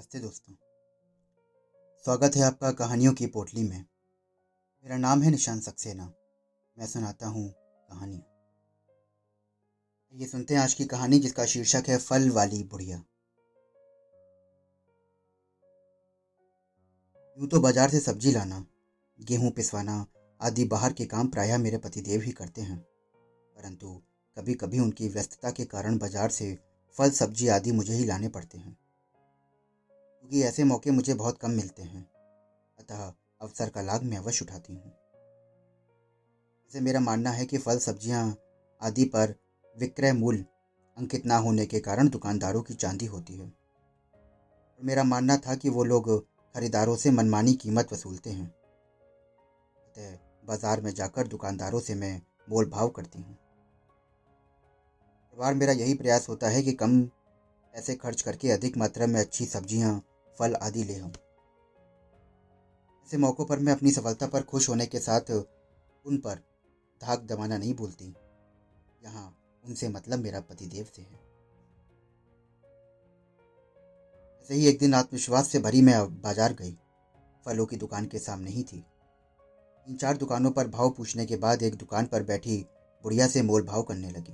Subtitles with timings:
[0.00, 0.54] नमस्ते दोस्तों।
[2.04, 3.84] स्वागत है आपका कहानियों की पोटली में।
[4.84, 6.04] मेरा नाम है निशान सक्सेना।
[6.76, 7.44] मैं सुनाता हूँ
[7.88, 8.22] कहानियाँ।
[10.14, 13.02] ये सुनते हैं आज की कहानी जिसका शीर्षक है फल वाली बुढ़िया।
[17.38, 18.64] यूँ तो बाज़ार से सब्ज़ी लाना,
[19.18, 20.04] गेहूँ पिसवाना
[20.40, 22.78] आदि बाहर के काम प्रायः मेरे पतिदेव ही करते हैं।
[23.56, 24.02] परंतु
[24.36, 26.54] कभी कभी उनकी व्यस्तता के कारण बाज़ार से
[26.96, 28.78] फल, सब्ज़ी आदि मुझे ही लाने पड़ते हैं।
[30.30, 32.08] क्योंकि ऐसे मौके मुझे बहुत कम मिलते हैं।
[32.78, 34.92] अतः अवसर का लाभ मैं अवश्य उठाती हूँ।
[36.70, 38.36] ऐसे मेरा मानना है कि फल, सब्ज़ियाँ
[38.80, 39.34] आदि पर
[39.76, 40.44] विक्रय मूल्य
[40.96, 45.68] अंकित ना होने के कारण दुकानदारों की चांदी होती है। और मेरा मानना था कि
[45.68, 48.46] वो लोग खरीदारों से मनमानी कीमत वसूलते हैं।
[49.76, 50.16] अतः
[50.46, 53.38] बाज़ार में जाकर दुकानदारों से मैं मोल भाव करती हूँ।
[55.36, 59.44] बार मेरा यही प्रयास होता है कि कम पैसे खर्च करके अधिक मात्रा में अच्छी
[59.44, 60.09] सब्ज़ियाँ
[60.40, 61.12] फल आदि ले आऊँ।
[63.08, 66.42] ऐसे मौक़ों पर मैं अपनी सफलता पर खुश होने के साथ उन पर
[67.00, 68.14] धाक दबाना नहीं भूलती।
[69.02, 69.24] यहाँ
[69.64, 71.18] उनसे मतलब मेरा पतिदेव से है।
[74.40, 76.76] ऐसे ही एक दिन आत्मविश्वास से भरी मैं बाज़ार गई।
[77.46, 78.78] फलों की दुकान के सामने ही थी।
[79.86, 82.56] तीन चार दुकानों पर भाव पूछने के बाद एक दुकान पर बैठी
[83.04, 84.32] बुढ़िया से मोल भाव करने लगी।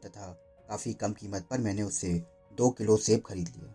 [0.00, 0.32] तथा
[0.68, 2.12] काफ़ी कम कीमत पर मैंने उससे
[2.52, 3.73] दो किलो सेब खरीद लिए।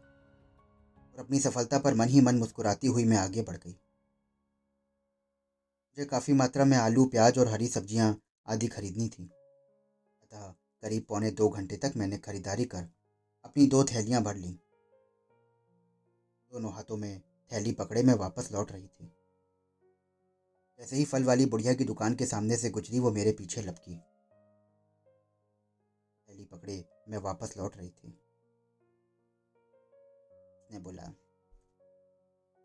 [1.19, 3.71] और अपनी सफलता पर मन ही मन मुस्कुराती हुई मैं आगे बढ़ गई।
[5.89, 9.23] मुझे काफ़ी मात्रा में आलू, प्याज और हरी सब्ज़ियाँ आदि खरीदनी थी।
[10.21, 10.47] अतः
[10.83, 12.87] करीब पौने दो घंटे तक मैंने खरीदारी कर
[13.45, 14.51] अपनी दो थैलियाँ भर ली।
[16.51, 19.11] दोनों हाथों में थैली पकड़े मैं वापस लौट रही थी।
[20.79, 23.95] जैसे ही फल वाली बुढ़िया की दुकान के सामने से गुजरी, वो मेरे पीछे लपकी।
[26.29, 28.28] थैली पकड़े मैं वापस लौट रही थी।
[30.69, 31.03] उसने बोला।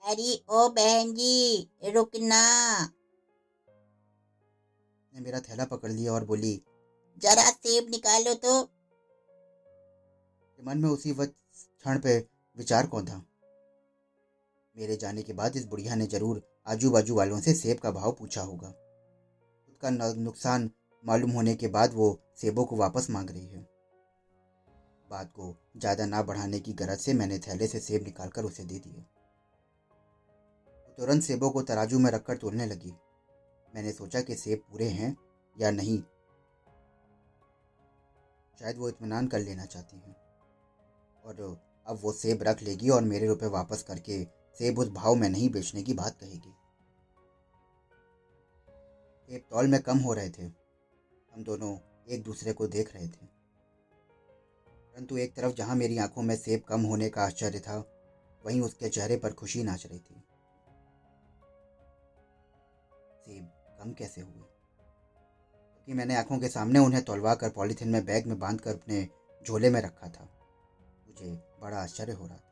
[0.05, 2.41] अरे ओ बहन जी रुकना।
[5.13, 6.55] ने मेरा थैला पकड़ लिया और बोली
[7.23, 8.61] जरा सेब निकालो तो।
[10.59, 12.19] मन में उसी वक्त क्षण पे
[12.57, 13.25] विचार कौन था?
[14.77, 18.13] मेरे जाने के बाद इस बुढ़िया ने ज़रूर आजू बाजू वालों से सेब का भाव
[18.13, 20.71] पूछा होगा। खुद का नुकसान
[21.05, 23.74] मालूम होने के बाद वो सेबों को वापस मांग रही है।
[25.15, 28.79] बात को ज़्यादा ना बढ़ाने की गरज से मैंने थैले से सेब निकालकर उसे दे
[28.79, 29.05] दिए
[30.99, 32.93] तुरंत सेबों को तराजू में रखकर तोड़ने लगी।
[33.73, 35.17] मैंने सोचा कि सेब पूरे हैं
[35.57, 35.99] या नहीं।
[38.59, 40.15] शायद वो इतमान कर लेना चाहती हैं।
[41.25, 41.41] और
[41.87, 44.23] अब वो सेब रख लेगी और मेरे रुपए वापस करके
[44.59, 46.55] सेब उस भाव में नहीं बेचने की बात कहेगी।
[49.29, 51.77] सेब तौल में कम हो रहे थे। हम दोनों
[52.09, 53.27] एक दूसरे को देख रहे थे।
[54.95, 57.79] परंतु एक तरफ़ जहाँ मेरी आँखों में सेब कम होने का आश्चर्य था,
[58.47, 60.25] वहीं उसके चेहरे पर खुशी नाच रही थी।
[63.27, 63.51] सेब
[63.81, 64.33] कम कैसे हुए?
[64.33, 68.75] क्योंकि तो मैंने आँखों के सामने उन्हें तोलवा कर पॉलीथीन में बैग में बाँध कर
[68.75, 69.09] अपने
[69.47, 70.29] झोले में रखा था।
[71.09, 72.51] मुझे बड़ा आश्चर्य हो रहा था।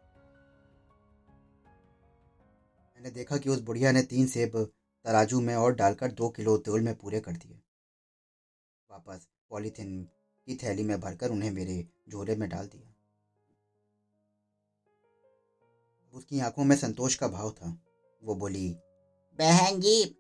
[2.94, 4.72] मैंने देखा कि उस बुढ़िया ने तीन सेब
[5.04, 7.62] तराजू में और डालकर दो किलो तेल में पूरे कर दिए।
[8.90, 10.08] वापस पॉलीथीन
[10.46, 12.88] की थैली में भरकर उन्हें मेरे झोले में डाल दिया।
[16.14, 17.78] उसकी आँखों में संतोष का भाव था।
[18.22, 18.68] वो बोली
[19.38, 20.16] बहन जी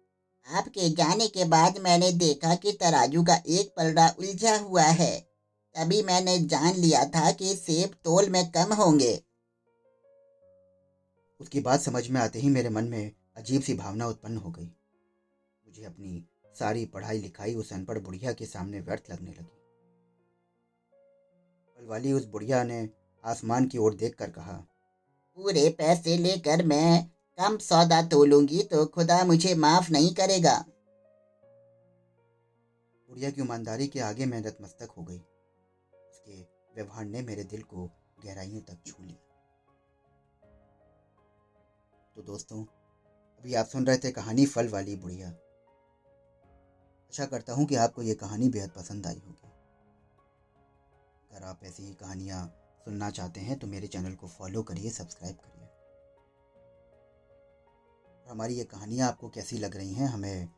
[0.48, 5.20] आपके जाने के बाद मैंने देखा कि तराजू का एक पलड़ा उलझा हुआ है।
[5.74, 9.22] तभी मैंने जान लिया था कि सेब तोल में कम होंगे।
[11.40, 14.66] उसकी बात समझ में आते ही मेरे मन में अजीब सी भावना उत्पन्न हो गई।
[15.66, 16.24] मुझे अपनी
[16.58, 19.61] सारी पढ़ाई लिखाई उस अनपढ़ बुढ़िया के सामने व्यर्थ लगने लगी।
[21.82, 22.88] वाली उस बुढ़िया ने
[23.24, 24.52] आसमान की ओर देखकर कहा
[25.38, 27.04] पूरे पैसे लेकर मैं
[27.38, 30.54] कम सौदा तोलूँगी तो खुदा मुझे माफ़ नहीं करेगा।
[33.08, 36.40] बुढ़िया की ईमानदारी के आगे मैं नतमस्तक हो गई। उसके
[36.74, 37.86] व्यवहार ने मेरे दिल को
[38.24, 39.16] गहराइयों तक छू लिया।
[42.16, 47.74] तो दोस्तों अभी आप सुन रहे थे कहानी फल वाली बुढ़िया। आशा करता हूँ कि
[47.76, 49.51] आपको ये कहानी बेहद पसंद आई होगी।
[51.32, 52.44] अगर आप ऐसी ही कहानियाँ
[52.84, 55.66] सुनना चाहते हैं तो मेरे चैनल को फॉलो करिए, सब्सक्राइब करिए।
[58.16, 60.48] और हमारी ये कहानियाँ आपको कैसी लग रही हैं, हमें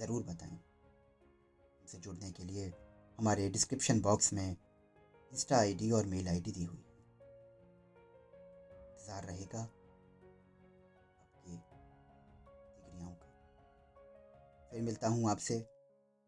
[0.00, 0.58] ज़रूर बताएँ।
[1.80, 2.72] हमसे जुड़ने के लिए
[3.18, 6.88] हमारे डिस्क्रिप्शन बॉक्स में इंस्टा आईडी और मेल आईडी दी हुई है।
[8.90, 9.60] इंतज़ार रहेगा
[11.20, 11.78] आपकी का
[14.70, 15.58] फिर मिलता हूँ आपसे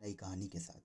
[0.01, 0.81] नई कहानी के साथ।